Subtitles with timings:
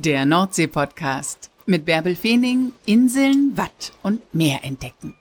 [0.00, 5.16] Der Nordsee-Podcast mit Bärbel Feening, Inseln, Watt und Meer entdecken.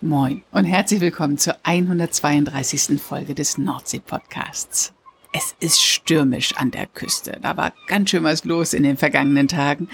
[0.00, 3.00] Moin und herzlich willkommen zur 132.
[3.00, 4.92] Folge des Nordsee-Podcasts.
[5.36, 7.38] Es ist stürmisch an der Küste.
[7.42, 9.88] Da war ganz schön was los in den vergangenen Tagen.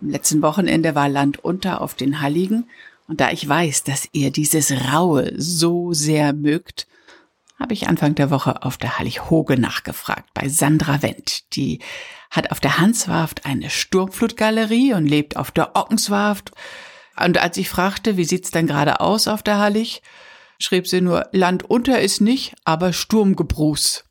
[0.00, 2.68] Am letzten Wochenende war Land unter auf den Halligen.
[3.08, 6.86] Und da ich weiß, dass ihr dieses Raue so sehr mögt,
[7.58, 11.54] habe ich Anfang der Woche auf der Hallig Hoge nachgefragt bei Sandra Wendt.
[11.56, 11.78] Die
[12.30, 16.52] hat auf der Hanswarft eine Sturmflutgalerie und lebt auf der Ockenswarft
[17.16, 20.02] und als ich fragte, wie sieht's denn gerade aus auf der Hallig,
[20.58, 24.04] schrieb sie nur, Land unter ist nicht, aber Sturmgebruß.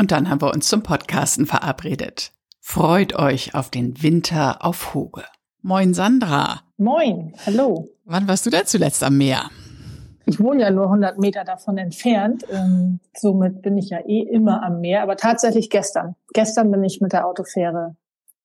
[0.00, 2.32] Und dann haben wir uns zum Podcasten verabredet.
[2.58, 5.24] Freut euch auf den Winter auf Hoge.
[5.60, 6.62] Moin Sandra.
[6.78, 7.86] Moin, hallo.
[8.06, 9.50] Wann warst du denn zuletzt am Meer?
[10.24, 12.46] Ich wohne ja nur 100 Meter davon entfernt.
[12.50, 15.02] Ähm, somit bin ich ja eh immer am Meer.
[15.02, 16.16] Aber tatsächlich gestern.
[16.32, 17.94] Gestern bin ich mit der Autofähre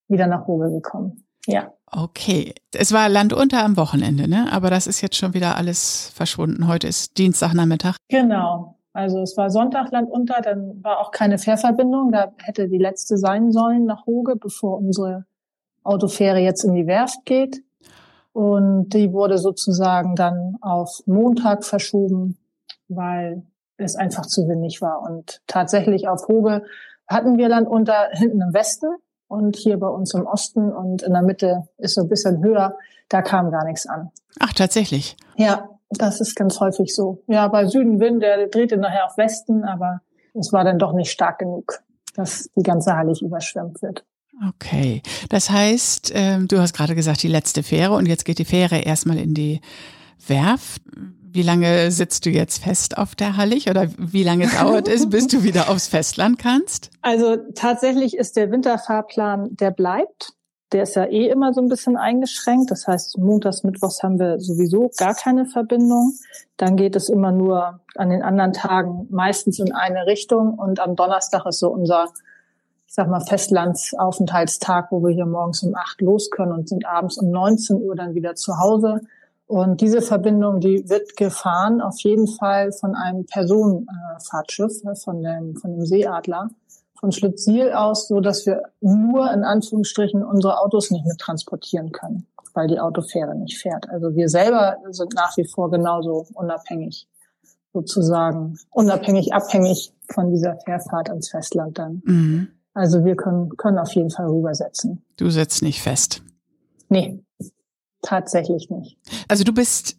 [0.10, 1.24] wieder nach Hoge gekommen.
[1.48, 1.72] Ja.
[1.90, 2.54] Okay.
[2.74, 4.52] Es war Land unter am Wochenende, ne?
[4.52, 6.68] Aber das ist jetzt schon wieder alles verschwunden.
[6.68, 7.96] Heute ist Dienstagnachmittag.
[8.10, 8.75] Genau.
[8.96, 12.14] Also es war Sonntag Land unter, dann war auch keine Fährverbindung.
[12.14, 15.26] Da hätte die letzte sein sollen nach Hoge, bevor unsere
[15.84, 17.62] Autofähre jetzt in die Werft geht.
[18.32, 22.38] Und die wurde sozusagen dann auf Montag verschoben,
[22.88, 23.44] weil
[23.76, 25.02] es einfach zu windig war.
[25.02, 26.64] Und tatsächlich auf Hoge
[27.06, 28.88] hatten wir Land unter hinten im Westen
[29.28, 32.78] und hier bei uns im Osten und in der Mitte ist so ein bisschen höher.
[33.10, 34.12] Da kam gar nichts an.
[34.40, 35.18] Ach, tatsächlich?
[35.36, 37.24] Ja, das ist ganz häufig so.
[37.28, 40.02] Ja, bei Südenwind, der drehte nachher auf Westen, aber
[40.34, 41.80] es war dann doch nicht stark genug,
[42.16, 44.06] dass die ganze Hallig überschwemmt wird.
[44.50, 45.02] Okay.
[45.30, 48.80] Das heißt, ähm, du hast gerade gesagt, die letzte Fähre und jetzt geht die Fähre
[48.80, 49.62] erstmal in die
[50.28, 50.82] Werft.
[51.22, 55.28] Wie lange sitzt du jetzt fest auf der Hallig oder wie lange dauert es, bis
[55.28, 56.92] du wieder aufs Festland kannst?
[57.02, 60.34] Also tatsächlich ist der Winterfahrplan, der bleibt.
[60.72, 62.72] Der ist ja eh immer so ein bisschen eingeschränkt.
[62.72, 66.14] Das heißt, montags, mittwochs haben wir sowieso gar keine Verbindung.
[66.58, 70.56] Dann geht es immer nur an den anderen Tagen meistens in eine Richtung.
[70.58, 72.06] Und am Donnerstag ist so unser,
[72.88, 77.18] ich sag mal, Festlandsaufenthaltstag, wo wir hier morgens um acht los können und sind abends
[77.20, 79.02] um 19 Uhr dann wieder zu Hause.
[79.48, 85.56] Und diese Verbindung, die wird gefahren auf jeden Fall von einem Personenfahrtschiff, ne, von dem,
[85.56, 86.50] von dem Seeadler,
[87.00, 92.28] von Schlitziel aus, so dass wir nur in Anführungsstrichen unsere Autos nicht mit transportieren können,
[92.54, 93.90] weil die Autofähre nicht fährt.
[93.90, 97.08] Also wir selber sind nach wie vor genauso unabhängig,
[97.74, 102.02] sozusagen, unabhängig, abhängig von dieser Fährfahrt ans Festland dann.
[102.06, 102.48] Mhm.
[102.74, 105.04] Also wir können, können auf jeden Fall rübersetzen.
[105.18, 106.22] Du setzt nicht fest.
[106.90, 107.26] Nee,
[108.06, 108.98] Tatsächlich nicht.
[109.28, 109.98] Also du bist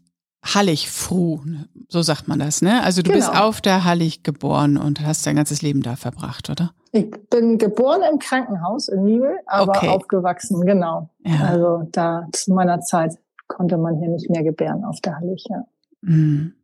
[0.55, 1.41] Hallig froh,
[1.89, 2.83] so sagt man das, ne?
[2.83, 3.27] Also du genau.
[3.27, 6.73] bist auf der Hallig geboren und hast dein ganzes Leben da verbracht, oder?
[6.93, 9.89] Ich bin geboren im Krankenhaus in Nibel, aber okay.
[9.89, 11.11] aufgewachsen, genau.
[11.25, 11.45] Ja.
[11.45, 13.19] Also da zu meiner Zeit
[13.49, 15.65] konnte man hier nicht mehr gebären auf der Hallig, ja.
[16.01, 16.55] Mhm.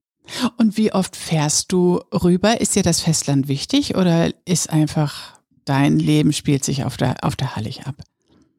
[0.56, 2.60] Und wie oft fährst du rüber?
[2.60, 7.37] Ist dir das Festland wichtig oder ist einfach dein Leben spielt sich auf der, auf
[7.37, 7.97] der Hallig ab?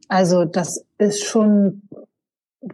[0.10, 1.82] Also das ist schon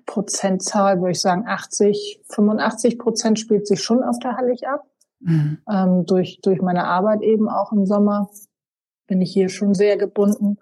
[0.06, 4.86] Prozentzahl würde ich sagen 80, 85 Prozent spielt sich schon auf der Hallig ab.
[5.20, 5.60] Mhm.
[5.70, 8.30] Ähm, durch, durch meine Arbeit eben auch im Sommer
[9.08, 10.58] bin ich hier schon sehr gebunden.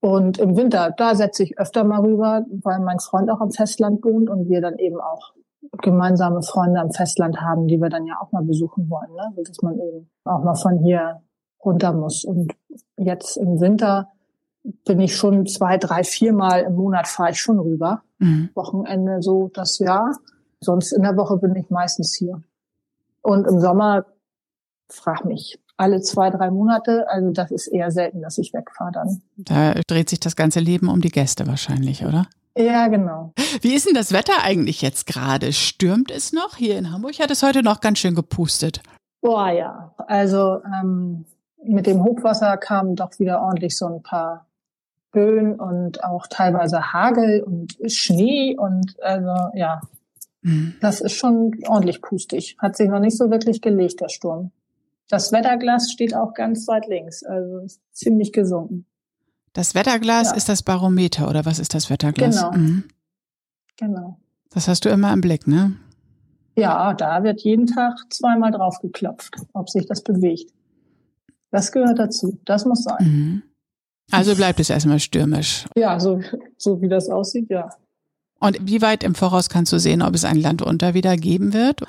[0.00, 4.02] Und im Winter, da setze ich öfter mal rüber, weil mein Freund auch am Festland
[4.02, 5.34] wohnt und wir dann eben auch
[5.82, 9.42] gemeinsame Freunde am Festland haben, die wir dann ja auch mal besuchen wollen, ne?
[9.44, 11.20] dass man eben auch mal von hier
[11.62, 12.24] runter muss.
[12.24, 12.54] Und
[12.96, 14.08] jetzt im Winter
[14.86, 18.02] bin ich schon zwei, drei, viermal im Monat fahre ich schon rüber.
[18.20, 18.50] Mhm.
[18.54, 20.16] Wochenende so das Jahr.
[20.60, 22.42] Sonst in der Woche bin ich meistens hier.
[23.22, 24.06] Und im Sommer
[24.88, 27.06] frag mich alle zwei, drei Monate.
[27.08, 29.22] Also das ist eher selten, dass ich wegfahre dann.
[29.36, 32.26] Da dreht sich das ganze Leben um die Gäste wahrscheinlich, oder?
[32.56, 33.32] Ja, genau.
[33.62, 35.52] Wie ist denn das Wetter eigentlich jetzt gerade?
[35.52, 36.56] Stürmt es noch?
[36.56, 38.82] Hier in Hamburg hat es heute noch ganz schön gepustet.
[39.22, 39.94] Boah, ja.
[40.06, 41.24] Also ähm,
[41.62, 44.46] mit dem Hochwasser kamen doch wieder ordentlich so ein paar
[45.10, 49.80] Böen und auch teilweise Hagel und Schnee und also ja,
[50.42, 50.74] mhm.
[50.80, 52.56] das ist schon ordentlich pustig.
[52.58, 54.52] Hat sich noch nicht so wirklich gelegt, der Sturm.
[55.08, 58.86] Das Wetterglas steht auch ganz weit links, also ziemlich gesunken.
[59.52, 60.36] Das Wetterglas ja.
[60.36, 62.36] ist das Barometer oder was ist das Wetterglas?
[62.36, 62.52] Genau.
[62.52, 62.84] Mhm.
[63.76, 64.18] Genau.
[64.50, 65.76] Das hast du immer im Blick, ne?
[66.56, 70.52] Ja, da wird jeden Tag zweimal drauf geklopft, ob sich das bewegt.
[71.50, 72.38] Das gehört dazu.
[72.44, 73.06] Das muss sein.
[73.06, 73.42] Mhm.
[74.10, 75.66] Also bleibt es erstmal stürmisch.
[75.76, 76.20] Ja, so,
[76.56, 77.70] so wie das aussieht, ja.
[78.40, 81.52] Und wie weit im Voraus kannst du sehen, ob es ein Land unter wieder geben
[81.52, 81.82] wird?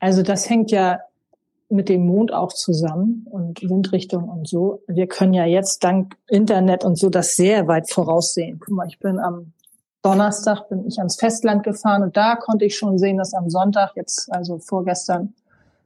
[0.00, 1.00] Also das hängt ja
[1.68, 4.82] mit dem Mond auch zusammen und Windrichtung und so.
[4.88, 8.58] Wir können ja jetzt dank Internet und so das sehr weit voraussehen.
[8.58, 9.52] Guck mal, ich bin am
[10.02, 13.92] Donnerstag bin ich ans Festland gefahren und da konnte ich schon sehen, dass am Sonntag
[13.94, 15.34] jetzt, also vorgestern,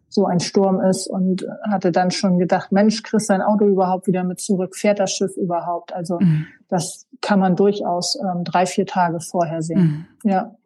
[0.08, 4.25] so ein Sturm ist und hatte dann schon gedacht, Mensch, kriegst dein Auto überhaupt wieder
[4.25, 4.76] mit zurück?
[4.76, 5.93] Fährt das Schiff überhaupt?
[5.93, 6.47] Also mhm.
[6.69, 10.06] das kann man durchaus ähm, drei, vier Tage vorher sehen.
[10.23, 10.31] Mhm.
[10.31, 10.56] Ja.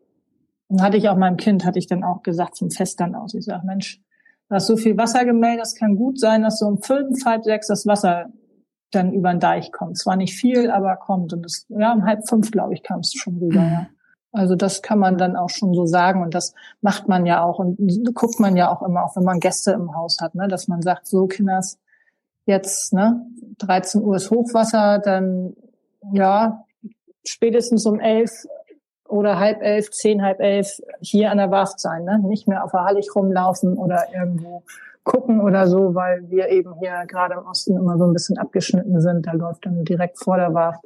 [0.69, 3.35] Und hatte ich auch meinem Kind, hatte ich dann auch gesagt zum Festland aus.
[3.35, 4.01] Ich sage, Mensch,
[4.49, 7.45] da ist so viel Wasser gemeldet, das kann gut sein, dass so um fünf, halb
[7.45, 8.27] sechs das Wasser
[8.91, 9.99] dann über den Deich kommt.
[9.99, 11.33] Zwar nicht viel, aber kommt.
[11.33, 13.73] Und das, ja, um halb fünf, glaube ich, kam es schon rüber, mhm.
[13.73, 13.87] ja.
[14.33, 17.59] Also das kann man dann auch schon so sagen und das macht man ja auch
[17.59, 17.79] und
[18.15, 20.83] guckt man ja auch immer, auch wenn man Gäste im Haus hat, ne, dass man
[20.83, 21.79] sagt, so Kinders,
[22.47, 23.27] jetzt, ne,
[23.59, 25.55] 13 Uhr ist Hochwasser, dann
[26.13, 26.65] ja,
[27.25, 28.31] spätestens um elf
[29.09, 32.21] oder halb elf, zehn, halb elf hier an der Warft sein, ne?
[32.21, 34.63] Nicht mehr auf der Hallig rumlaufen oder irgendwo
[35.03, 39.01] gucken oder so, weil wir eben hier gerade im Osten immer so ein bisschen abgeschnitten
[39.01, 39.27] sind.
[39.27, 40.85] Da läuft dann direkt vor der Warft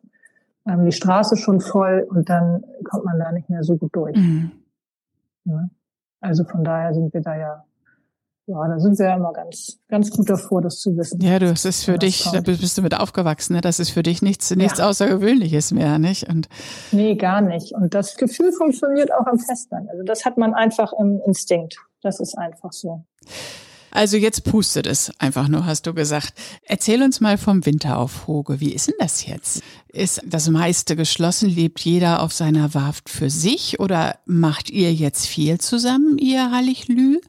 [0.66, 4.16] ähm, die Straße schon voll und dann kommt man da nicht mehr so gut durch.
[4.16, 4.52] Mhm.
[5.44, 5.68] Ja?
[6.20, 7.64] Also von daher sind wir da ja,
[8.46, 11.20] ja, da sind wir ja immer ganz, ganz gut davor, das zu wissen.
[11.20, 13.62] Ja, du, das ist für dich, da bist du mit aufgewachsen, ne?
[13.62, 14.88] Das ist für dich nichts, nichts ja.
[14.88, 16.28] Außergewöhnliches mehr, nicht?
[16.28, 16.48] Und
[16.92, 17.72] nee, gar nicht.
[17.72, 19.88] Und das Gefühl funktioniert auch am Festland.
[19.90, 21.78] Also das hat man einfach im Instinkt.
[22.02, 23.04] Das ist einfach so.
[23.94, 26.34] Also jetzt pustet es einfach nur, hast du gesagt.
[26.64, 28.58] Erzähl uns mal vom Winter auf Hoge.
[28.58, 29.62] Wie ist denn das jetzt?
[29.86, 31.48] Ist das meiste geschlossen?
[31.48, 37.20] Lebt jeder auf seiner Warft für sich oder macht ihr jetzt viel zusammen, ihr Hallichlü?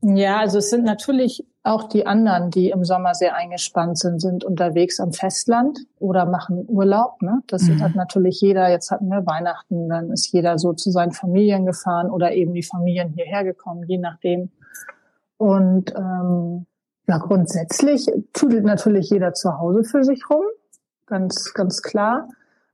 [0.00, 4.44] Ja, also es sind natürlich auch die anderen, die im Sommer sehr eingespannt sind, sind
[4.44, 7.20] unterwegs am Festland oder machen Urlaub.
[7.20, 7.42] Ne?
[7.48, 7.82] Das mhm.
[7.82, 12.08] hat natürlich jeder, jetzt hatten wir Weihnachten, dann ist jeder so zu seinen Familien gefahren
[12.08, 14.50] oder eben die Familien hierher gekommen, je nachdem.
[15.40, 16.66] Und ähm,
[17.08, 20.44] ja, grundsätzlich tut natürlich jeder zu Hause für sich rum,
[21.06, 22.28] ganz, ganz klar.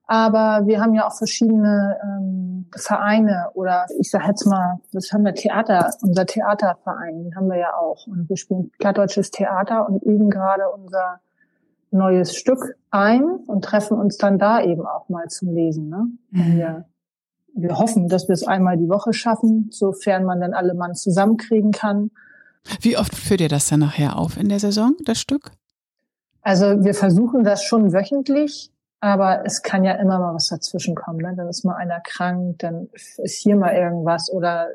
[0.08, 5.24] Aber wir haben ja auch verschiedene ähm, Vereine oder ich sage jetzt mal, das haben
[5.24, 8.08] wir Theater, unser Theaterverein, den haben wir ja auch.
[8.08, 11.20] Und wir spielen plattdeutsches Theater und üben gerade unser
[11.92, 15.88] neues Stück ein und treffen uns dann da eben auch mal zum Lesen.
[15.88, 16.08] Ne?
[16.32, 16.56] Mhm.
[16.56, 16.84] Wir,
[17.54, 21.70] wir hoffen, dass wir es einmal die Woche schaffen, sofern man dann alle Mann zusammenkriegen
[21.70, 22.10] kann.
[22.80, 25.52] Wie oft führt ihr das dann nachher auf in der Saison, das Stück?
[26.42, 28.70] Also wir versuchen das schon wöchentlich,
[29.00, 31.18] aber es kann ja immer mal was dazwischen kommen.
[31.18, 31.34] Ne?
[31.36, 34.68] Dann ist mal einer krank, dann ist hier mal irgendwas oder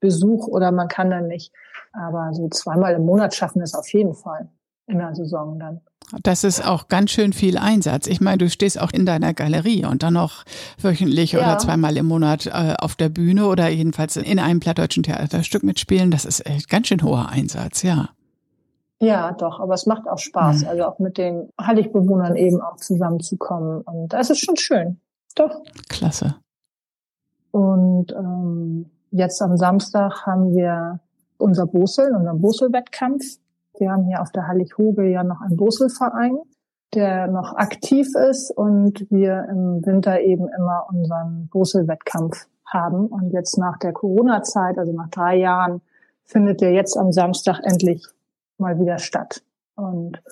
[0.00, 1.52] Besuch oder man kann dann nicht.
[1.92, 4.48] Aber so zweimal im Monat schaffen wir es auf jeden Fall
[4.86, 5.80] in der Saison dann.
[6.22, 8.06] Das ist auch ganz schön viel Einsatz.
[8.06, 10.44] Ich meine, du stehst auch in deiner Galerie und dann noch
[10.78, 11.40] wöchentlich ja.
[11.40, 16.10] oder zweimal im Monat äh, auf der Bühne oder jedenfalls in einem plattdeutschen Theaterstück mitspielen.
[16.10, 18.10] Das ist echt ganz schön hoher Einsatz, ja.
[19.00, 20.68] Ja, doch, aber es macht auch Spaß, mhm.
[20.68, 23.80] also auch mit den Heiligbewohnern eben auch zusammenzukommen.
[23.80, 25.00] Und das ist schon schön.
[25.34, 25.62] Doch.
[25.88, 26.36] Klasse.
[27.50, 31.00] Und ähm, jetzt am Samstag haben wir
[31.36, 33.38] unser Bosel, unseren Bosel-Wettkampf.
[33.78, 36.38] Wir haben hier auf der Hallig-Hoge ja noch einen Boselverein,
[36.94, 43.06] der noch aktiv ist und wir im Winter eben immer unseren Bosel-Wettkampf haben.
[43.06, 45.80] Und jetzt nach der Corona-Zeit, also nach drei Jahren,
[46.24, 48.04] findet der jetzt am Samstag endlich
[48.58, 49.42] mal wieder statt.
[49.74, 50.22] Und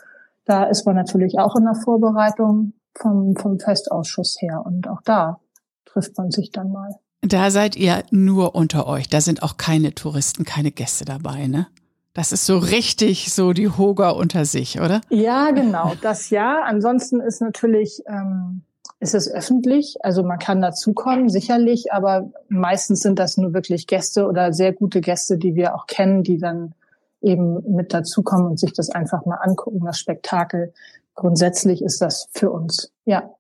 [0.45, 4.63] da ist man natürlich auch in der Vorbereitung vom, vom Festausschuss her.
[4.65, 5.41] Und auch da
[5.87, 6.97] trifft man sich dann mal.
[7.23, 9.09] Da seid ihr nur unter euch.
[9.09, 11.67] Da sind auch keine Touristen, keine Gäste dabei, ne?
[12.13, 15.01] Das ist so richtig so die Hoger unter sich, oder?
[15.11, 16.63] Ja, genau, das ja.
[16.65, 18.63] Ansonsten ist natürlich, ähm,
[18.99, 24.27] ist es öffentlich, also man kann dazukommen, sicherlich, aber meistens sind das nur wirklich Gäste
[24.27, 26.75] oder sehr gute Gäste, die wir auch kennen, die dann
[27.23, 30.73] eben mit dazukommen und sich das einfach mal angucken, das Spektakel.
[31.15, 33.31] Grundsätzlich ist das für uns, ja,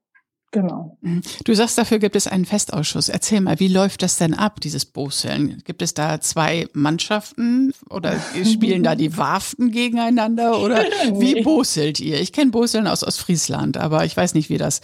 [0.52, 0.96] Genau.
[1.00, 1.22] Mhm.
[1.44, 3.08] Du sagst, dafür gibt es einen Festausschuss.
[3.08, 5.62] Erzähl mal, wie läuft das denn ab, dieses Boseln?
[5.64, 8.14] Gibt es da zwei Mannschaften oder
[8.44, 10.78] spielen da die Warften gegeneinander oder
[11.14, 12.20] wie boselt ihr?
[12.20, 14.80] Ich kenne Boseln aus Ostfriesland, aber ich weiß nicht, wie das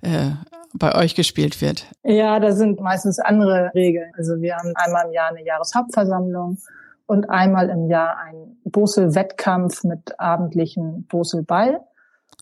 [0.00, 0.30] äh,
[0.72, 1.84] bei euch gespielt wird.
[2.02, 4.12] Ja, da sind meistens andere Regeln.
[4.16, 6.58] Also wir haben einmal im Jahr eine Jahreshauptversammlung
[7.06, 11.80] und einmal im Jahr einen Bosel-Wettkampf mit abendlichen Bosel-Ball.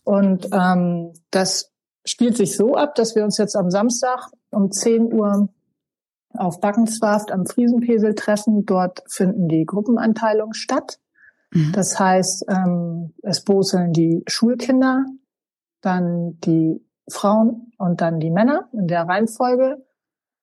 [0.05, 1.71] Und ähm, das
[2.05, 5.49] spielt sich so ab, dass wir uns jetzt am Samstag um 10 Uhr
[6.33, 8.65] auf Backenswarft am Friesenpesel treffen.
[8.65, 10.99] Dort finden die Gruppenanteilungen statt.
[11.51, 11.71] Mhm.
[11.73, 15.05] Das heißt, ähm, es boseln die Schulkinder,
[15.81, 19.85] dann die Frauen und dann die Männer in der Reihenfolge.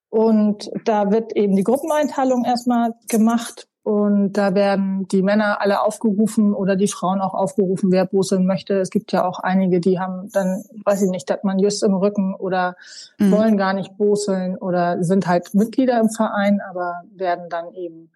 [0.08, 3.68] Und da wird eben die Gruppeneinteilung erstmal gemacht.
[3.86, 8.80] Und da werden die Männer alle aufgerufen oder die Frauen auch aufgerufen, wer boseln möchte.
[8.80, 11.94] Es gibt ja auch einige, die haben dann, weiß ich nicht, hat man just im
[11.94, 12.74] Rücken oder
[13.18, 13.30] mhm.
[13.30, 18.10] wollen gar nicht boseln oder sind halt Mitglieder im Verein, aber werden dann eben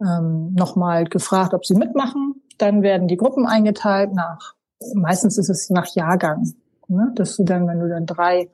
[0.00, 2.40] ähm, nochmal gefragt, ob sie mitmachen.
[2.56, 4.54] Dann werden die Gruppen eingeteilt nach,
[4.94, 6.54] meistens ist es nach Jahrgang.
[6.88, 7.12] Ne?
[7.16, 8.48] Dass du dann, wenn du dann drei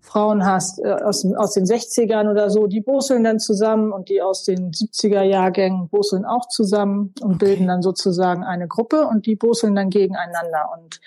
[0.00, 4.22] Frauen hast äh, aus, aus den 60ern oder so, die boseln dann zusammen und die
[4.22, 7.46] aus den 70er Jahrgängen boseln auch zusammen und okay.
[7.46, 10.70] bilden dann sozusagen eine Gruppe und die boseln dann gegeneinander.
[10.76, 11.00] Und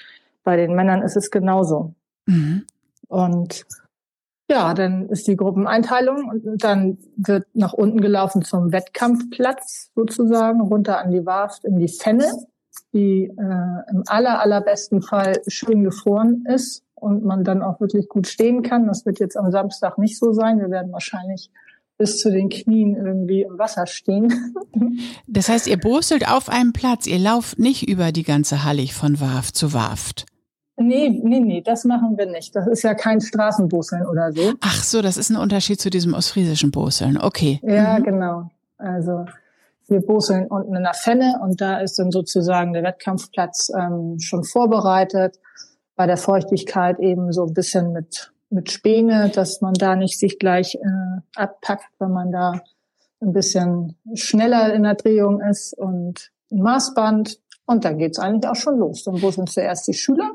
[0.44, 1.94] bei den Männern ist es genauso.
[2.28, 2.66] Mhm.
[3.08, 3.66] Und
[4.50, 11.00] ja, dann ist die Gruppeneinteilung und dann wird nach unten gelaufen zum Wettkampfplatz sozusagen, runter
[11.00, 12.32] an die Warft in die Fenne,
[12.94, 18.28] die äh, im aller, allerbesten Fall schön gefroren ist und man dann auch wirklich gut
[18.28, 18.88] stehen kann.
[18.88, 20.60] Das wird jetzt am Samstag nicht so sein.
[20.60, 21.52] Wir werden wahrscheinlich
[21.98, 24.34] bis zu den Knien irgendwie im Wasser stehen.
[25.28, 29.20] Das heißt, ihr boselt auf einem Platz, ihr lauft nicht über die ganze Hallig von
[29.20, 30.26] Warft zu Warft.
[30.76, 32.56] Nee, nee, nee, das machen wir nicht.
[32.56, 34.54] Das ist ja kein Straßenboseln oder so.
[34.62, 37.18] Ach so, das ist ein Unterschied zu diesem ostfriesischen Boseln.
[37.18, 37.60] Okay.
[37.64, 38.04] Ja, mhm.
[38.04, 38.52] genau.
[38.78, 39.26] Also
[39.88, 44.44] wir boseln unten in der Fenne und da ist dann sozusagen der Wettkampfplatz ähm, schon
[44.44, 45.40] vorbereitet
[45.96, 50.40] bei der Feuchtigkeit eben so ein bisschen mit, mit Späne, dass man da nicht sich
[50.40, 52.62] gleich äh, abpackt, wenn man da
[53.22, 57.40] ein bisschen schneller in der Drehung ist und ein Maßband.
[57.66, 59.04] Und dann geht's eigentlich auch schon los.
[59.04, 60.32] Dann sind zuerst die Schüler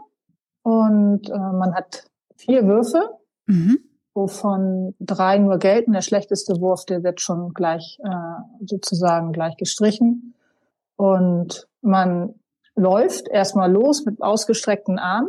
[0.63, 2.05] und äh, man hat
[2.37, 3.03] vier Würfe,
[3.47, 3.79] mhm.
[4.15, 5.93] wovon drei nur gelten.
[5.93, 10.35] Der schlechteste Wurf, der wird schon gleich äh, sozusagen gleich gestrichen.
[10.97, 12.35] Und man
[12.75, 15.29] läuft erstmal los mit ausgestreckten Armen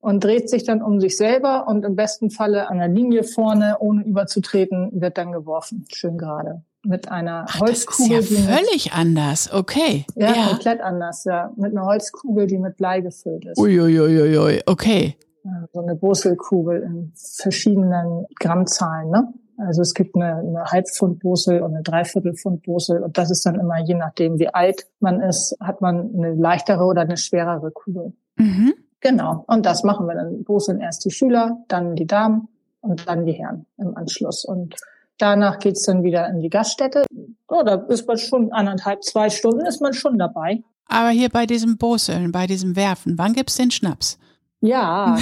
[0.00, 3.76] und dreht sich dann um sich selber und im besten Falle an der Linie vorne,
[3.80, 5.84] ohne überzutreten, wird dann geworfen.
[5.92, 6.62] Schön gerade.
[6.84, 8.16] Mit einer Ach, Holzkugel.
[8.16, 10.06] Das ist ja völlig mit, anders, okay.
[10.14, 11.52] Ja, ja, komplett anders, ja.
[11.56, 13.58] Mit einer Holzkugel, die mit Blei gefüllt ist.
[13.58, 15.16] Uiuiuiui, ui, okay.
[15.72, 19.34] so eine Brusselkugel in verschiedenen Grammzahlen, ne?
[19.58, 23.94] Also es gibt eine, eine Halbpfund-Bursel und eine Dreiviertelpfund-Bursel und das ist dann immer, je
[23.94, 28.12] nachdem wie alt man ist, hat man eine leichtere oder eine schwerere Kugel.
[28.36, 28.74] Mhm.
[29.00, 29.44] Genau.
[29.46, 30.44] Und das machen wir dann.
[30.58, 32.48] Sind erst die Schüler, dann die Damen
[32.80, 34.44] und dann die Herren im Anschluss.
[34.44, 34.76] Und
[35.18, 37.04] danach geht's dann wieder in die Gaststätte.
[37.48, 40.62] Oh, da ist man schon anderthalb, zwei Stunden ist man schon dabei.
[40.86, 44.18] Aber hier bei diesem Boseln, bei diesem Werfen, wann gibt's den Schnaps?
[44.60, 45.16] Ja,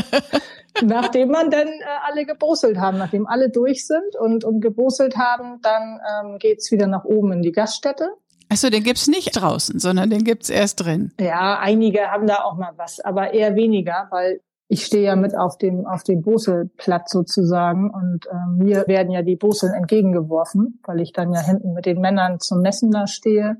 [0.82, 5.60] nachdem man dann äh, alle geboselt haben, nachdem alle durch sind und, und geboselt haben,
[5.62, 8.10] dann ähm, geht's wieder nach oben in die Gaststätte.
[8.50, 11.12] Achso, den gibt's nicht draußen, sondern den gibt's erst drin.
[11.20, 15.36] Ja, einige haben da auch mal was, aber eher weniger, weil ich stehe ja mit
[15.36, 21.00] auf dem auf dem Boselplatz sozusagen und äh, mir werden ja die Boseln entgegengeworfen, weil
[21.00, 23.56] ich dann ja hinten mit den Männern zum Messen da stehe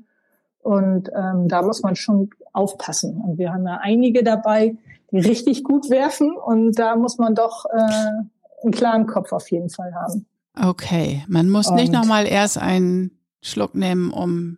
[0.59, 4.75] und ähm, da muss man schon aufpassen und wir haben ja einige dabei,
[5.11, 9.69] die richtig gut werfen und da muss man doch äh, einen klaren Kopf auf jeden
[9.69, 10.27] Fall haben.
[10.61, 14.57] Okay, man muss und nicht nochmal erst einen Schluck nehmen, um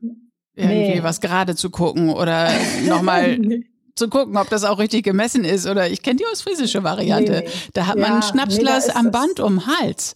[0.55, 1.03] irgendwie nee.
[1.03, 2.49] was gerade zu gucken oder
[2.87, 3.37] nochmal
[3.95, 5.67] zu gucken, ob das auch richtig gemessen ist.
[5.67, 7.31] Oder ich kenne die ostfriesische Variante.
[7.31, 7.49] Nee, nee.
[7.73, 10.15] Da hat ja, man ein Schnapsglas am Band um den Hals.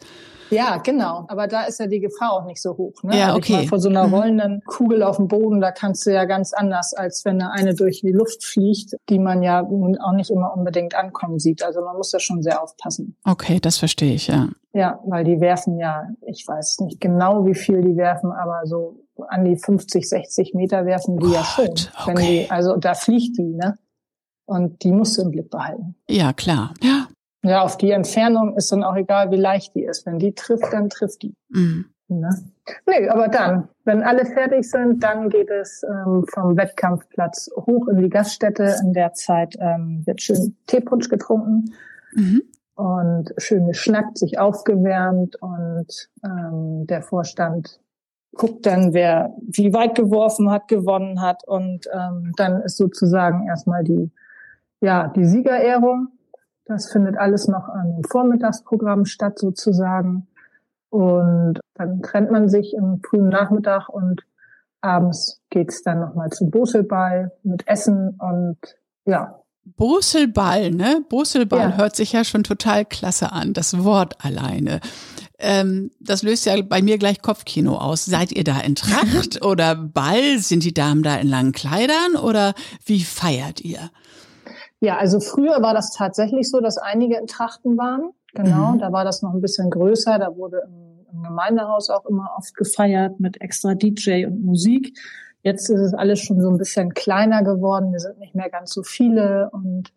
[0.49, 1.25] Ja, genau.
[1.27, 3.03] Aber da ist ja die Gefahr auch nicht so hoch.
[3.03, 3.17] Ne?
[3.17, 3.67] Ja, also okay.
[3.67, 4.13] vor so einer mhm.
[4.13, 7.73] rollenden Kugel auf dem Boden, da kannst du ja ganz anders, als wenn da eine
[7.73, 11.63] durch die Luft fliegt, die man ja auch nicht immer unbedingt ankommen sieht.
[11.63, 13.15] Also man muss da schon sehr aufpassen.
[13.25, 14.49] Okay, das verstehe ich, ja.
[14.73, 19.04] Ja, weil die werfen ja, ich weiß nicht genau, wie viel die werfen, aber so
[19.27, 22.13] an die 50, 60 Meter werfen die Gott, ja schon.
[22.13, 22.45] Okay.
[22.45, 23.77] Die, also da fliegt die, ne?
[24.45, 25.95] Und die musst du im Blick behalten.
[26.07, 26.73] Ja, klar.
[26.81, 27.07] Ja.
[27.43, 30.05] Ja, auf die Entfernung ist dann auch egal, wie leicht die ist.
[30.05, 31.35] Wenn die trifft, dann trifft die.
[31.49, 31.85] Mhm.
[32.07, 32.29] Ne?
[32.87, 37.97] Nee, aber dann, wenn alle fertig sind, dann geht es ähm, vom Wettkampfplatz hoch in
[37.97, 38.75] die Gaststätte.
[38.81, 41.73] In der Zeit ähm, wird schön Teepunsch getrunken
[42.13, 42.43] mhm.
[42.75, 47.79] und schön geschnackt, sich aufgewärmt und ähm, der Vorstand
[48.35, 53.83] guckt dann, wer wie weit geworfen hat, gewonnen hat und ähm, dann ist sozusagen erstmal
[53.83, 54.11] die
[54.81, 56.09] ja die Siegerehrung
[56.65, 60.27] das findet alles noch an dem Vormittagsprogramm statt sozusagen.
[60.89, 64.23] Und dann trennt man sich im frühen Nachmittag und
[64.81, 68.57] abends geht's dann nochmal zum Boselball mit Essen und
[69.05, 69.39] ja.
[69.77, 71.03] Boselball, ne?
[71.09, 71.77] Boselball ja.
[71.77, 74.79] hört sich ja schon total klasse an, das Wort alleine.
[75.37, 78.05] Ähm, das löst ja bei mir gleich Kopfkino aus.
[78.05, 80.39] Seid ihr da in Tracht oder Ball?
[80.39, 82.53] Sind die Damen da in langen Kleidern oder
[82.85, 83.91] wie feiert ihr?
[84.79, 88.11] Ja, also früher war das tatsächlich so, dass einige in Trachten waren.
[88.33, 88.79] Genau, mhm.
[88.79, 90.19] da war das noch ein bisschen größer.
[90.19, 94.97] Da wurde im, im Gemeindehaus auch immer oft gefeiert mit extra DJ und Musik.
[95.41, 97.91] Jetzt ist es alles schon so ein bisschen kleiner geworden.
[97.91, 99.91] Wir sind nicht mehr ganz so viele und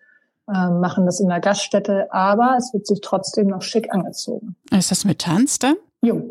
[0.52, 4.57] äh, machen das in der Gaststätte, aber es wird sich trotzdem noch schick angezogen.
[4.71, 5.76] Ist das mit Tanz dann?
[6.00, 6.23] Jo.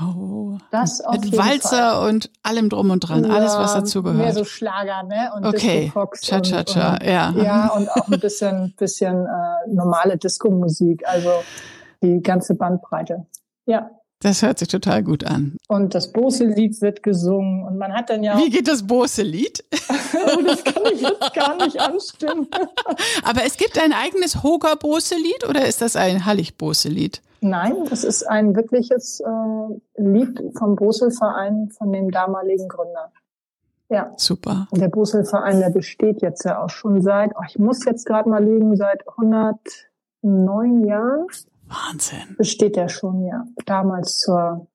[0.00, 2.08] Oh, das auf mit Walzer Fall.
[2.08, 4.18] und allem drum und dran, ja, alles was dazu gehört.
[4.18, 5.30] Mehr so Schlager, ne?
[5.36, 7.30] Und okay, cha cha cha, ja.
[7.32, 11.30] Ja, und auch ein bisschen, bisschen äh, normale Disco-Musik, also
[12.02, 13.26] die ganze Bandbreite.
[13.66, 13.90] Ja.
[14.22, 15.56] Das hört sich total gut an.
[15.66, 18.38] Und das Bose-Lied wird gesungen und man hat dann ja.
[18.38, 19.64] Wie geht das Bose-Lied?
[19.72, 22.46] oh, das kann ich jetzt gar nicht anstimmen.
[23.24, 27.20] Aber es gibt ein eigenes Hoger-Bose-Lied oder ist das ein Hallig-Bose-Lied?
[27.40, 33.10] Nein, das ist ein wirkliches äh, Lied vom Bosel-Verein, von dem damaligen Gründer.
[33.88, 34.14] Ja.
[34.16, 34.68] Super.
[34.70, 38.28] Und der Bosel-Verein, der besteht jetzt ja auch schon seit, oh, ich muss jetzt gerade
[38.28, 41.26] mal lügen, seit 109 Jahren.
[41.72, 42.36] Wahnsinn.
[42.36, 43.44] Besteht der schon, ja.
[43.66, 44.66] Damals zur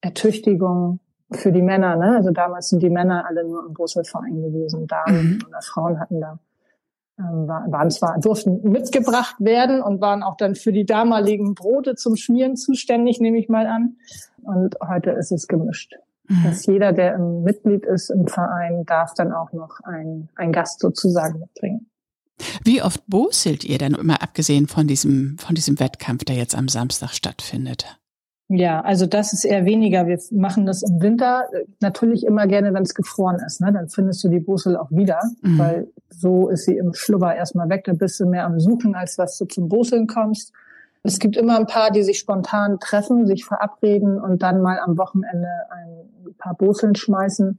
[0.00, 2.16] Ertüchtigung für die Männer, ne?
[2.16, 4.86] Also damals sind die Männer alle nur im Bosel-Verein gewesen.
[4.86, 5.48] Damen mhm.
[5.48, 6.38] oder Frauen hatten da
[7.18, 12.16] ähm, waren zwar, durften mitgebracht werden und waren auch dann für die damaligen Brote zum
[12.16, 13.96] Schmieren zuständig, nehme ich mal an.
[14.42, 15.94] Und heute ist es gemischt.
[16.28, 16.42] Mhm.
[16.44, 20.80] Dass jeder, der im Mitglied ist im Verein, darf dann auch noch ein, ein Gast
[20.80, 21.90] sozusagen mitbringen.
[22.64, 26.68] Wie oft boselt ihr denn immer abgesehen von diesem, von diesem Wettkampf, der jetzt am
[26.68, 27.98] Samstag stattfindet?
[28.48, 30.06] Ja, also das ist eher weniger.
[30.06, 31.44] Wir machen das im Winter
[31.80, 33.62] natürlich immer gerne, wenn es gefroren ist.
[33.62, 33.72] Ne?
[33.72, 35.58] Dann findest du die Bosel auch wieder, mhm.
[35.58, 37.84] weil so ist sie im Schlubber erstmal weg.
[37.84, 40.52] Da bist du mehr am Suchen, als dass du zum Boseln kommst.
[41.02, 44.98] Es gibt immer ein paar, die sich spontan treffen, sich verabreden und dann mal am
[44.98, 47.58] Wochenende ein paar Boseln schmeißen.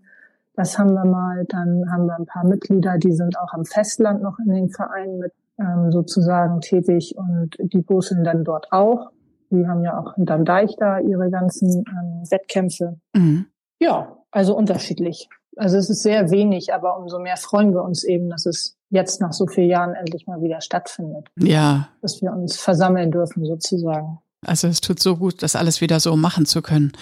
[0.56, 1.46] Das haben wir mal.
[1.50, 5.20] Dann haben wir ein paar Mitglieder, die sind auch am Festland noch in den Vereinen
[5.20, 9.12] mit ähm, sozusagen tätig und die boseln dann dort auch.
[9.52, 13.00] Die haben ja auch hinterm Deich da ihre ganzen ähm, Wettkämpfe.
[13.14, 13.46] Mhm.
[13.80, 15.30] Ja, also unterschiedlich.
[15.56, 19.22] Also es ist sehr wenig, aber umso mehr freuen wir uns eben, dass es jetzt
[19.22, 21.28] nach so vielen Jahren endlich mal wieder stattfindet.
[21.38, 21.90] Ja.
[22.02, 24.20] Dass wir uns versammeln dürfen sozusagen.
[24.46, 26.94] Also es tut so gut, das alles wieder so machen zu können.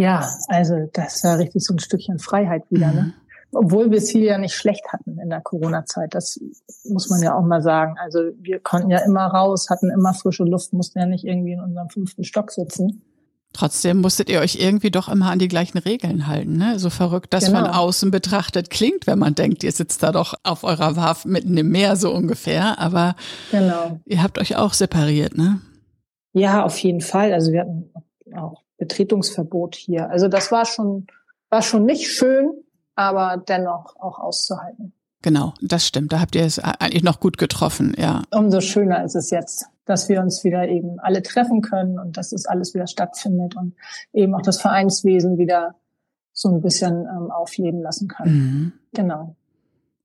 [0.00, 3.02] Ja, also das ist ja richtig so ein Stückchen Freiheit wieder, ne?
[3.02, 3.12] mhm.
[3.52, 6.14] Obwohl wir es hier ja nicht schlecht hatten in der Corona-Zeit.
[6.14, 6.38] Das
[6.84, 7.96] muss man ja auch mal sagen.
[7.98, 11.60] Also wir konnten ja immer raus, hatten immer frische Luft, mussten ja nicht irgendwie in
[11.60, 13.02] unserem fünften Stock sitzen.
[13.52, 16.78] Trotzdem musstet ihr euch irgendwie doch immer an die gleichen Regeln halten, ne?
[16.78, 17.62] So verrückt das genau.
[17.62, 21.56] von außen betrachtet klingt, wenn man denkt, ihr sitzt da doch auf eurer Warf mitten
[21.56, 23.16] im Meer so ungefähr, aber
[23.50, 23.98] genau.
[24.06, 25.60] ihr habt euch auch separiert, ne?
[26.32, 27.34] Ja, auf jeden Fall.
[27.34, 27.90] Also wir hatten
[28.36, 30.10] auch Betretungsverbot hier.
[30.10, 31.06] Also das war schon,
[31.50, 32.50] war schon nicht schön,
[32.96, 34.92] aber dennoch auch auszuhalten.
[35.22, 36.12] Genau, das stimmt.
[36.12, 38.22] Da habt ihr es eigentlich noch gut getroffen, ja.
[38.30, 42.30] Umso schöner ist es jetzt, dass wir uns wieder eben alle treffen können und dass
[42.30, 43.74] das alles wieder stattfindet und
[44.14, 45.74] eben auch das Vereinswesen wieder
[46.32, 48.28] so ein bisschen ähm, aufleben lassen kann.
[48.28, 48.72] Mhm.
[48.94, 49.36] Genau.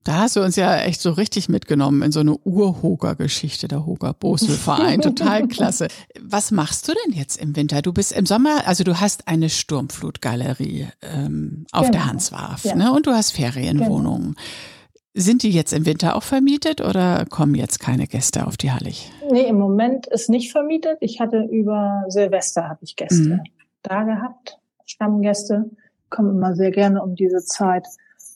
[0.05, 5.01] Da hast du uns ja echt so richtig mitgenommen in so eine Urhoger-Geschichte, der Hoger-Bosel-Verein.
[5.01, 5.87] Total klasse.
[6.21, 7.81] Was machst du denn jetzt im Winter?
[7.81, 11.91] Du bist im Sommer, also du hast eine Sturmflutgalerie ähm, auf genau.
[11.91, 12.75] der Hanswarf ja.
[12.75, 12.93] ne?
[12.93, 14.35] und du hast Ferienwohnungen.
[14.35, 14.41] Genau.
[15.15, 19.11] Sind die jetzt im Winter auch vermietet oder kommen jetzt keine Gäste auf die Hallig?
[19.31, 20.97] Nee, im Moment ist nicht vermietet.
[21.01, 23.43] Ich hatte über Silvester habe ich Gäste mhm.
[23.81, 25.71] da gehabt, Stammgäste,
[26.11, 27.87] kommen immer sehr gerne um diese Zeit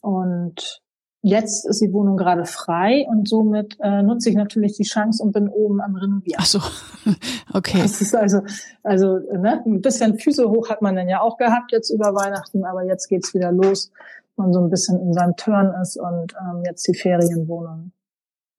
[0.02, 0.82] und
[1.22, 5.34] Jetzt ist die Wohnung gerade frei und somit äh, nutze ich natürlich die Chance und
[5.34, 6.40] bin oben am Renovieren.
[6.40, 6.60] Ach so,
[7.54, 7.80] okay.
[7.82, 8.42] Das ist also,
[8.84, 12.64] also ne, ein bisschen Füße hoch hat man dann ja auch gehabt jetzt über Weihnachten,
[12.64, 13.92] aber jetzt geht's wieder los,
[14.38, 17.92] man so ein bisschen in seinem Turn ist und ähm, jetzt die Ferienwohnung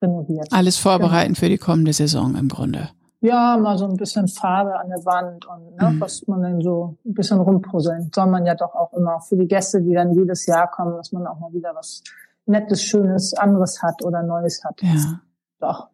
[0.03, 0.49] renoviert.
[0.53, 1.40] Alles vorbereiten genau.
[1.40, 2.90] für die kommende Saison im Grunde.
[3.23, 6.01] Ja, mal so ein bisschen Farbe an der Wand und ne, mhm.
[6.01, 8.11] was man dann so ein bisschen rumpuzzeln.
[8.14, 11.12] Soll man ja doch auch immer für die Gäste, die dann jedes Jahr kommen, dass
[11.12, 12.03] man auch mal wieder was
[12.51, 14.83] Nettes, Schönes, anderes hat oder Neues hat.
[14.83, 15.21] Ja.
[15.61, 15.89] Doch.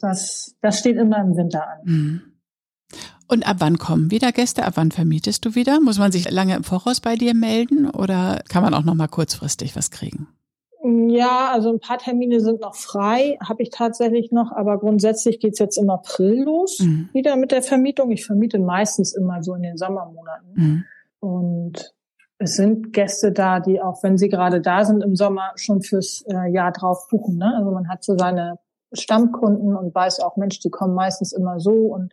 [0.00, 1.78] Das, das steht immer im Winter an.
[1.84, 2.22] Mhm.
[3.30, 4.64] Und ab wann kommen wieder Gäste?
[4.64, 5.80] Ab wann vermietest du wieder?
[5.80, 9.08] Muss man sich lange im Voraus bei dir melden oder kann man auch noch mal
[9.08, 10.28] kurzfristig was kriegen?
[10.82, 15.58] Ja, also ein paar Termine sind noch frei, habe ich tatsächlich noch, aber grundsätzlich geht's
[15.58, 17.08] jetzt im April los mhm.
[17.12, 18.10] wieder mit der Vermietung.
[18.12, 20.52] Ich vermiete meistens immer so in den Sommermonaten.
[20.54, 20.84] Mhm.
[21.20, 21.94] Und
[22.38, 26.24] es sind Gäste da, die auch, wenn sie gerade da sind im Sommer, schon fürs
[26.28, 27.36] äh, Jahr drauf buchen.
[27.36, 27.52] Ne?
[27.56, 28.58] Also man hat so seine
[28.92, 32.12] Stammkunden und weiß auch, Mensch, die kommen meistens immer so und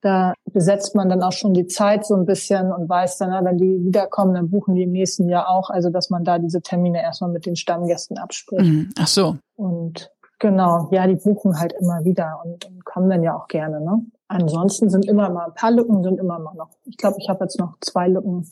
[0.00, 3.56] da besetzt man dann auch schon die Zeit so ein bisschen und weiß dann, wenn
[3.56, 5.70] die wiederkommen, dann buchen die im nächsten Jahr auch.
[5.70, 8.70] Also dass man da diese Termine erstmal mit den Stammgästen abspricht.
[8.70, 8.90] Mhm.
[8.98, 9.38] Ach so.
[9.56, 13.80] Und genau, ja, die buchen halt immer wieder und, und kommen dann ja auch gerne.
[13.80, 14.04] Ne?
[14.28, 16.70] ansonsten sind immer mal ein paar Lücken, sind immer mal noch.
[16.84, 18.50] Ich glaube, ich habe jetzt noch zwei Lücken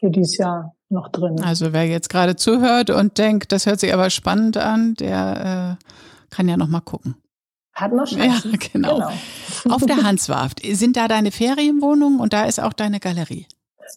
[0.00, 1.40] für dieses Jahr noch drin.
[1.42, 6.34] Also wer jetzt gerade zuhört und denkt, das hört sich aber spannend an, der äh,
[6.34, 7.14] kann ja noch mal gucken.
[7.72, 8.52] Hat noch Chancen.
[8.52, 8.96] Ja, genau.
[8.96, 9.74] genau.
[9.74, 13.46] Auf der Hanswarft sind da deine Ferienwohnungen und da ist auch deine Galerie.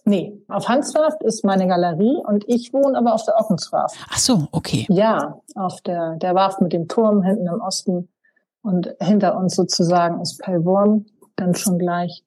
[0.05, 3.95] Nee, auf Hanswarft ist meine Galerie und ich wohne aber auf der Ockenswarft.
[4.09, 4.87] Ach so, okay.
[4.89, 8.09] Ja, auf der, der Warft mit dem Turm hinten im Osten
[8.63, 12.23] und hinter uns sozusagen ist Pellworm dann schon gleich.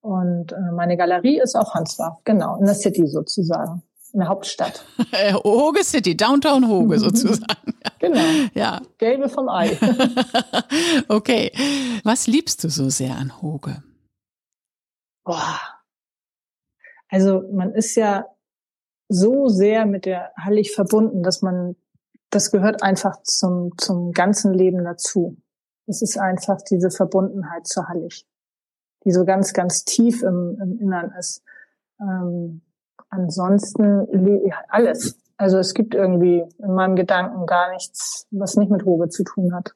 [0.00, 3.82] Und äh, meine Galerie ist auf Hanswarft, genau, in der City sozusagen,
[4.12, 4.84] in der Hauptstadt.
[5.44, 7.74] Hoge City, Downtown Hoge sozusagen.
[7.98, 8.20] genau.
[8.54, 8.80] Ja.
[8.98, 9.78] Gelbe vom Ei.
[11.08, 11.52] okay.
[12.02, 13.82] Was liebst du so sehr an Hoge?
[15.24, 15.60] Boah.
[17.10, 18.26] Also man ist ja
[19.08, 21.76] so sehr mit der Hallig verbunden, dass man,
[22.30, 25.36] das gehört einfach zum, zum ganzen Leben dazu.
[25.86, 28.24] Es ist einfach diese Verbundenheit zur Hallig,
[29.04, 31.42] die so ganz, ganz tief im, im Innern ist.
[32.00, 32.62] Ähm,
[33.08, 34.06] ansonsten
[34.68, 35.18] alles.
[35.36, 39.54] Also es gibt irgendwie in meinem Gedanken gar nichts, was nicht mit Ruhe zu tun
[39.54, 39.74] hat.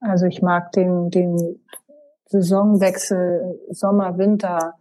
[0.00, 1.60] Also ich mag den, den
[2.26, 4.74] Saisonwechsel, Sommer, Winter.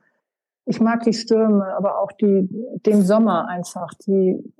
[0.65, 2.47] Ich mag die Stürme, aber auch die,
[2.86, 4.53] den Sommer einfach, die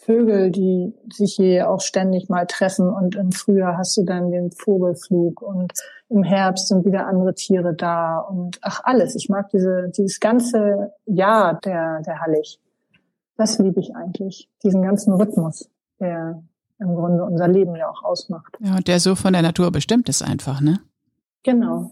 [0.00, 4.50] Vögel, die sich hier auch ständig mal treffen und im Frühjahr hast du dann den
[4.50, 5.72] Vogelflug und
[6.08, 9.14] im Herbst sind wieder andere Tiere da und ach alles.
[9.16, 12.60] Ich mag diese, dieses ganze Jahr der, der Hallig.
[13.36, 14.48] Das liebe ich eigentlich.
[14.62, 15.68] Diesen ganzen Rhythmus,
[16.00, 16.42] der
[16.80, 18.56] im Grunde unser Leben ja auch ausmacht.
[18.60, 20.80] Ja, und der so von der Natur bestimmt ist einfach, ne?
[21.42, 21.90] Genau.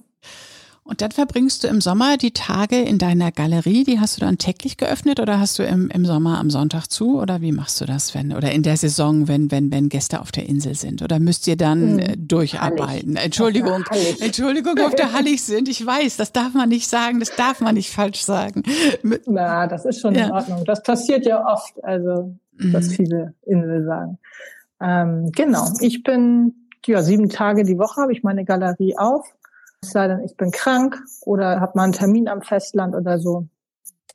[0.87, 4.39] Und dann verbringst du im Sommer die Tage in deiner Galerie, die hast du dann
[4.39, 7.87] täglich geöffnet oder hast du im, im Sommer am Sonntag zu oder wie machst du
[7.87, 11.19] das, wenn oder in der Saison, wenn wenn wenn Gäste auf der Insel sind oder
[11.19, 13.17] müsst ihr dann äh, durcharbeiten?
[13.17, 13.25] Hallig.
[13.25, 15.69] Entschuldigung, auf Entschuldigung, auf der Hallig sind.
[15.69, 18.63] Ich weiß, das darf man nicht sagen, das darf man nicht falsch sagen.
[19.27, 20.27] Na, das ist schon ja.
[20.27, 20.65] in Ordnung.
[20.65, 22.33] Das passiert ja oft, also
[22.73, 22.93] dass mhm.
[22.93, 24.19] viele Insel sagen.
[24.81, 26.55] Ähm, genau, ich bin
[26.87, 29.35] ja sieben Tage die Woche habe ich meine Galerie auf
[29.83, 33.49] es sei denn, ich bin krank oder habe mal einen Termin am Festland oder so.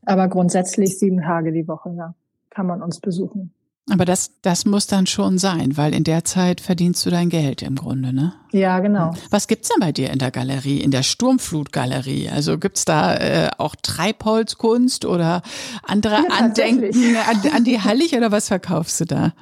[0.06, 2.16] Aber grundsätzlich sieben Tage die Woche, ja,
[2.50, 3.54] kann man uns besuchen.
[3.90, 7.62] Aber das, das muss dann schon sein, weil in der Zeit verdienst du dein Geld
[7.62, 8.34] im Grunde, ne?
[8.52, 9.14] Ja, genau.
[9.32, 12.30] Was gibt's denn bei dir in der Galerie, in der Sturmflutgalerie?
[12.30, 15.42] Also gibt's da äh, auch Treibholzkunst oder
[15.84, 19.34] andere ja, Andenken an, an die Hallig oder was verkaufst du da?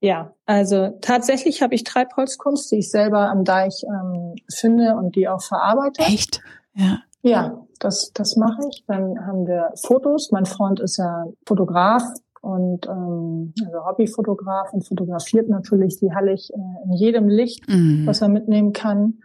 [0.00, 5.28] Ja, also tatsächlich habe ich Treibholzkunst, die ich selber am Deich ähm, finde und die
[5.28, 6.02] auch verarbeite.
[6.02, 6.40] Echt?
[6.74, 6.98] Ja.
[7.22, 8.84] Ja, das, das mache ich.
[8.86, 10.30] Dann haben wir Fotos.
[10.30, 12.02] Mein Freund ist ja Fotograf
[12.40, 18.06] und ähm, also Hobbyfotograf und fotografiert natürlich die Hallig äh, in jedem Licht, mhm.
[18.06, 19.18] was er mitnehmen kann.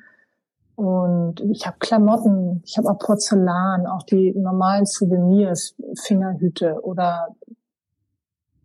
[0.75, 7.27] Und ich habe Klamotten, ich habe auch Porzellan, auch die normalen Souvenirs, Fingerhüte oder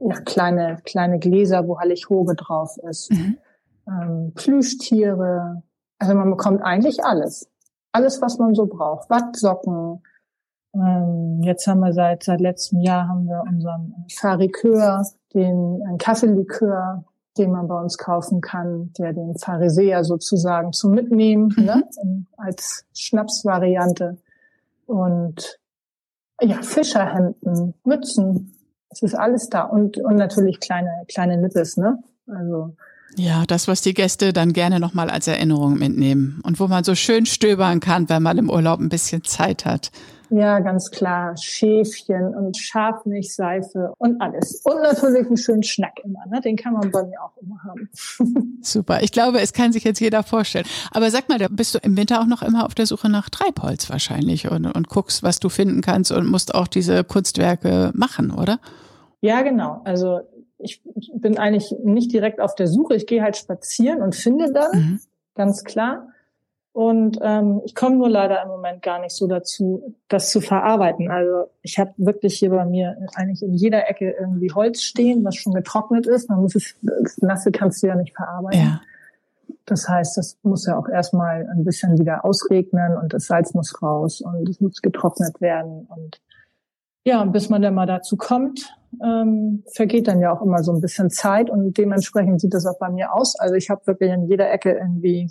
[0.01, 3.11] ja, kleine, kleine Gläser, wo Hallig-Hoge drauf ist.
[3.11, 3.39] Mhm.
[3.87, 5.63] Ähm, Plüschtiere.
[5.99, 7.49] Also man bekommt eigentlich alles.
[7.93, 9.11] Alles, was man so braucht.
[9.11, 10.03] Wattsocken.
[10.75, 15.03] Ähm, jetzt haben wir seit, seit letztem Jahr haben wir unseren Farikör,
[15.35, 17.05] den, ein Kaffeelikör,
[17.37, 21.65] den man bei uns kaufen kann, der den Pharisäer sozusagen zum Mitnehmen, mhm.
[21.65, 21.83] ne,
[22.37, 24.19] als Schnapsvariante.
[24.87, 25.59] Und
[26.41, 28.58] ja, Fischerhemden, Mützen,
[28.91, 32.03] es ist alles da und, und natürlich kleine, kleine Nippes, ne?
[32.27, 32.77] Also.
[33.17, 36.95] Ja, das, was die Gäste dann gerne nochmal als Erinnerung mitnehmen und wo man so
[36.95, 39.91] schön stöbern kann, wenn man im Urlaub ein bisschen Zeit hat.
[40.31, 41.37] Ja, ganz klar.
[41.37, 44.63] Schäfchen und Schafmilchseife und alles.
[44.65, 46.27] Und natürlich einen schönen Schnack immer.
[46.27, 46.41] Ne?
[46.41, 47.89] Den kann man bei mir auch immer haben.
[48.63, 49.03] Super.
[49.03, 50.67] Ich glaube, es kann sich jetzt jeder vorstellen.
[50.93, 53.31] Aber sag mal, da bist du im Winter auch noch immer auf der Suche nach
[53.31, 58.31] Treibholz wahrscheinlich und, und guckst, was du finden kannst und musst auch diese Kunstwerke machen,
[58.31, 58.61] oder?
[59.21, 59.81] Ja, genau.
[59.85, 60.21] Also
[60.59, 60.83] ich
[61.15, 62.95] bin eigentlich nicht direkt auf der Suche.
[62.95, 65.01] Ich gehe halt spazieren und finde dann, mhm.
[65.35, 66.09] ganz klar.
[66.79, 71.11] Und ähm, ich komme nur leider im Moment gar nicht so dazu, das zu verarbeiten.
[71.11, 75.35] Also ich habe wirklich hier bei mir eigentlich in jeder Ecke irgendwie Holz stehen, was
[75.35, 76.31] schon getrocknet ist.
[76.31, 78.61] Man muss es, das Nasse kannst du ja nicht verarbeiten.
[78.61, 78.81] Ja.
[79.67, 83.83] Das heißt, das muss ja auch erstmal ein bisschen wieder ausregnen und das Salz muss
[83.83, 85.89] raus und es muss getrocknet werden.
[85.91, 86.21] Und
[87.05, 90.81] ja, bis man dann mal dazu kommt, ähm, vergeht dann ja auch immer so ein
[90.81, 93.35] bisschen Zeit und dementsprechend sieht das auch bei mir aus.
[93.37, 95.29] Also ich habe wirklich in jeder Ecke irgendwie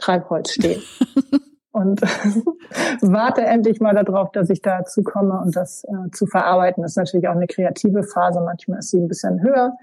[0.00, 0.82] Treibholz stehen.
[1.72, 2.00] und
[3.00, 6.82] warte endlich mal darauf, dass ich dazu komme und das äh, zu verarbeiten.
[6.82, 8.40] Das ist natürlich auch eine kreative Phase.
[8.40, 9.76] Manchmal ist sie ein bisschen höher.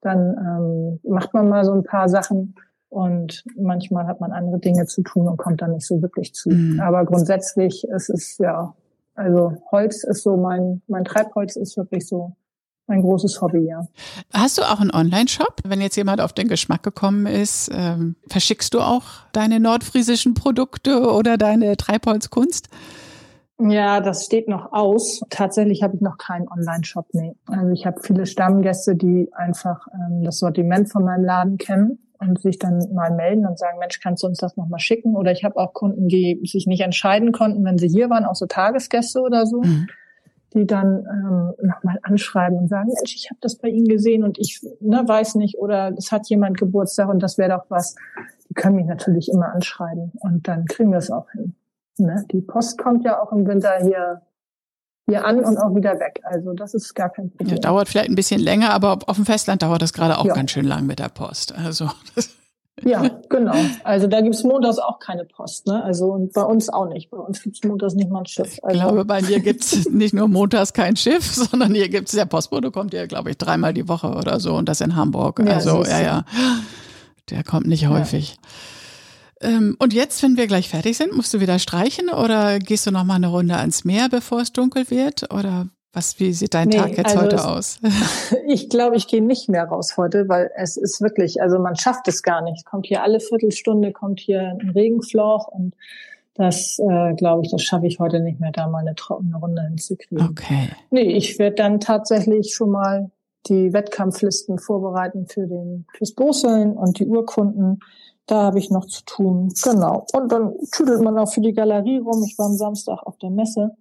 [0.00, 2.54] Dann ähm, macht man mal so ein paar Sachen
[2.88, 6.50] Und manchmal hat man andere Dinge zu tun und kommt dann nicht so wirklich zu.
[6.50, 6.80] Mhm.
[6.80, 8.74] Aber grundsätzlich ist es ja,
[9.14, 12.32] also Holz ist so mein, mein Treibholz ist wirklich so
[12.88, 13.86] ein großes Hobby, ja.
[14.32, 15.60] Hast du auch einen Online-Shop?
[15.64, 21.12] Wenn jetzt jemand auf den Geschmack gekommen ist, ähm, verschickst du auch deine nordfriesischen Produkte
[21.12, 22.68] oder deine Treibholzkunst?
[23.60, 25.20] Ja, das steht noch aus.
[25.30, 27.34] Tatsächlich habe ich noch keinen Online-Shop, nee.
[27.46, 32.40] Also ich habe viele Stammgäste, die einfach ähm, das Sortiment von meinem Laden kennen und
[32.40, 35.14] sich dann mal melden und sagen, Mensch, kannst du uns das nochmal schicken?
[35.14, 38.34] Oder ich habe auch Kunden, die sich nicht entscheiden konnten, wenn sie hier waren, auch
[38.34, 39.62] so Tagesgäste oder so.
[39.62, 39.88] Mhm
[40.54, 44.38] die dann ähm, nochmal anschreiben und sagen, Mensch, ich habe das bei Ihnen gesehen und
[44.38, 47.94] ich ne, weiß nicht oder es hat jemand Geburtstag und das wäre doch was.
[48.48, 51.54] Die können mich natürlich immer anschreiben und dann kriegen wir es auch hin.
[51.98, 52.24] Ne?
[52.32, 54.22] Die Post kommt ja auch im Winter hier
[55.08, 56.20] hier an und auch wieder weg.
[56.22, 57.48] Also das ist gar kein Problem.
[57.48, 60.34] Ja, dauert vielleicht ein bisschen länger, aber auf dem Festland dauert das gerade auch ja.
[60.34, 61.54] ganz schön lang mit der Post.
[61.56, 61.90] Also
[62.84, 63.54] Ja, genau.
[63.84, 65.82] Also da gibt's montags auch keine Post, ne?
[65.82, 67.10] Also und bei uns auch nicht.
[67.10, 68.58] Bei uns gibt's montags nicht mal ein Schiff.
[68.62, 68.76] Also.
[68.76, 72.70] Ich glaube, bei dir gibt's nicht nur montags kein Schiff, sondern hier gibt's der Postbote
[72.70, 75.40] kommt ja, glaube ich, dreimal die Woche oder so und das in Hamburg.
[75.44, 76.24] Ja, also ja, ja.
[77.30, 78.36] Der kommt nicht häufig.
[79.42, 79.48] Ja.
[79.50, 82.90] Ähm, und jetzt, wenn wir gleich fertig sind, musst du wieder streichen oder gehst du
[82.90, 85.32] noch mal eine Runde ans Meer, bevor es dunkel wird?
[85.32, 87.80] Oder was, wie sieht dein nee, Tag jetzt also heute aus?
[88.46, 92.08] ich glaube, ich gehe nicht mehr raus heute, weil es ist wirklich, also man schafft
[92.08, 92.64] es gar nicht.
[92.64, 95.74] Kommt hier alle Viertelstunde, kommt hier ein Regenfloch und
[96.34, 99.62] das, äh, glaube ich, das schaffe ich heute nicht mehr, da mal eine trockene Runde
[99.62, 100.28] hinzukriegen.
[100.30, 100.68] Okay.
[100.90, 103.10] Nee, ich werde dann tatsächlich schon mal
[103.46, 107.80] die Wettkampflisten vorbereiten für den fürs Boseln und die Urkunden.
[108.26, 109.52] Da habe ich noch zu tun.
[109.64, 110.06] Genau.
[110.12, 112.22] Und dann tüdelt man auch für die Galerie rum.
[112.24, 113.72] Ich war am Samstag auf der Messe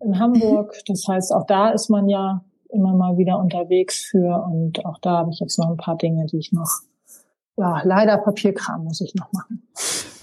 [0.00, 0.74] in Hamburg.
[0.86, 5.18] Das heißt, auch da ist man ja immer mal wieder unterwegs für und auch da
[5.18, 6.68] habe ich jetzt noch ein paar Dinge, die ich noch,
[7.56, 9.62] ja, leider Papierkram muss ich noch machen.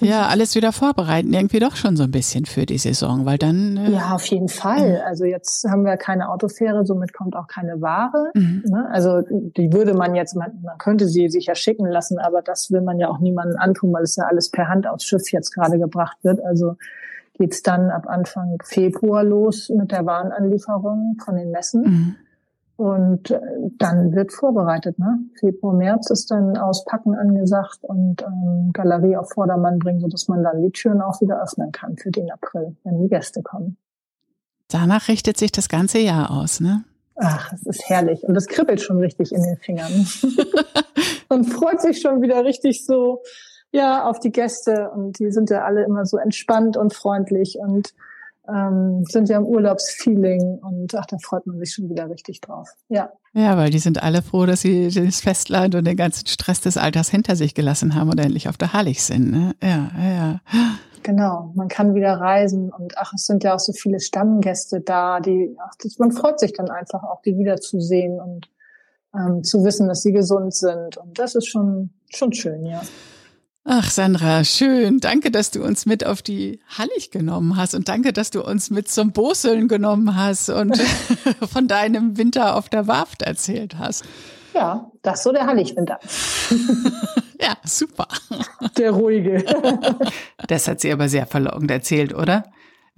[0.01, 3.77] Ja, alles wieder vorbereiten, irgendwie doch schon so ein bisschen für die Saison, weil dann.
[3.77, 5.01] Äh ja, auf jeden Fall.
[5.05, 8.31] Also jetzt haben wir keine Autofähre, somit kommt auch keine Ware.
[8.33, 8.63] Mhm.
[8.67, 8.87] Ne?
[8.91, 12.71] Also die würde man jetzt, man, man könnte sie sich ja schicken lassen, aber das
[12.71, 15.51] will man ja auch niemandem antun, weil es ja alles per Hand aufs Schiff jetzt
[15.51, 16.43] gerade gebracht wird.
[16.43, 16.75] Also
[17.37, 21.81] geht's dann ab Anfang Februar los mit der Warenanlieferung von den Messen.
[21.81, 22.15] Mhm.
[22.77, 23.39] Und äh,
[23.77, 24.99] dann wird vorbereitet.
[24.99, 25.19] Ne?
[25.39, 30.61] Februar, März ist dann Auspacken angesagt und ähm, Galerie auf Vordermann bringen, sodass man dann
[30.61, 33.77] die Türen auch wieder öffnen kann für den April, wenn die Gäste kommen.
[34.67, 36.83] Danach richtet sich das ganze Jahr aus, ne?
[37.15, 38.23] Ach, es ist herrlich.
[38.23, 39.91] Und es kribbelt schon richtig in den Fingern.
[41.29, 43.21] und freut sich schon wieder richtig so,
[43.75, 47.93] ja, auf die Gäste und die sind ja alle immer so entspannt und freundlich und
[48.47, 52.69] ähm, sind ja im Urlaubsfeeling und ach, da freut man sich schon wieder richtig drauf.
[52.87, 53.11] Ja.
[53.33, 56.77] Ja, weil die sind alle froh, dass sie das Festland und den ganzen Stress des
[56.77, 59.31] Alters hinter sich gelassen haben und endlich auf der Hallig sind.
[59.31, 59.55] Ne?
[59.61, 60.39] Ja, ja.
[61.03, 65.19] Genau, man kann wieder reisen und ach, es sind ja auch so viele Stammgäste da,
[65.19, 68.49] die, ach, das, man freut sich dann einfach auch, die wiederzusehen und
[69.13, 72.81] ähm, zu wissen, dass sie gesund sind und das ist schon schon schön, ja.
[73.67, 74.99] Ach, Sandra, schön.
[74.99, 78.69] Danke, dass du uns mit auf die Hallig genommen hast und danke, dass du uns
[78.69, 80.77] mit zum Boseln genommen hast und
[81.51, 84.05] von deinem Winter auf der Warft erzählt hast.
[84.53, 85.99] Ja, das ist so der Halligwinter.
[87.41, 88.07] ja, super.
[88.77, 89.43] Der ruhige.
[90.47, 92.43] das hat sie aber sehr verlockend erzählt, oder?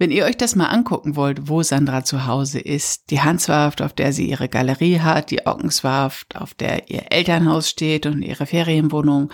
[0.00, 3.92] Wenn ihr euch das mal angucken wollt, wo Sandra zu Hause ist, die Hanswarft, auf
[3.92, 9.32] der sie ihre Galerie hat, die Ockenswarft, auf der ihr Elternhaus steht und ihre Ferienwohnung,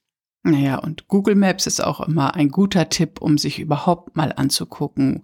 [0.43, 5.23] Naja, und Google Maps ist auch immer ein guter Tipp, um sich überhaupt mal anzugucken,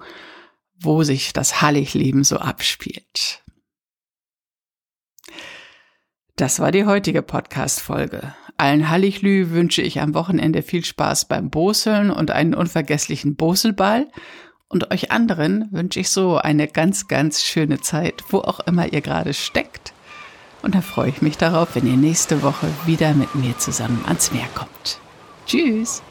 [0.79, 3.42] wo sich das Halligleben so abspielt.
[6.35, 8.33] Das war die heutige Podcast-Folge.
[8.57, 14.07] Allen Hallichlü wünsche ich am Wochenende viel Spaß beim Boseln und einen unvergesslichen Boselball.
[14.67, 19.01] Und euch anderen wünsche ich so eine ganz, ganz schöne Zeit, wo auch immer ihr
[19.01, 19.93] gerade steckt.
[20.63, 24.31] Und da freue ich mich darauf, wenn ihr nächste Woche wieder mit mir zusammen ans
[24.31, 24.99] Meer kommt.
[25.45, 26.01] Tschüss!